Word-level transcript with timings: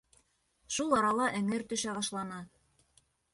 Шул 0.77 0.95
арала 0.99 1.27
эңер 1.41 1.65
төшә 1.75 1.95
башланы. 1.99 2.41